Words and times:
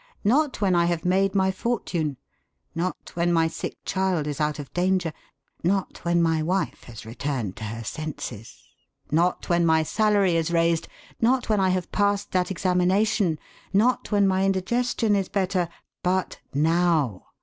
Not 0.23 0.61
when 0.61 0.73
I 0.75 0.85
have 0.85 1.05
made 1.05 1.35
my 1.35 1.51
fortune! 1.51 2.17
Not 2.73 3.11
when 3.13 3.31
my 3.31 3.47
sick 3.47 3.77
child 3.85 4.25
is 4.25 4.41
out 4.41 4.57
of 4.57 4.73
danger! 4.73 5.13
Not 5.63 6.03
when 6.03 6.23
my 6.23 6.41
wife 6.41 6.85
has 6.85 7.05
returned 7.05 7.55
to 7.57 7.65
her 7.65 7.83
senses! 7.83 8.63
Not 9.11 9.47
when 9.47 9.63
my 9.63 9.83
salary 9.83 10.35
is 10.37 10.49
raised! 10.49 10.87
Not 11.21 11.49
when 11.49 11.59
I 11.59 11.69
have 11.69 11.91
passed 11.91 12.31
that 12.31 12.49
examination! 12.49 13.37
Not 13.73 14.11
when 14.11 14.27
my 14.27 14.43
indigestion 14.43 15.15
is 15.15 15.29
better! 15.29 15.69
But 16.01 16.39
_now! 16.55 17.25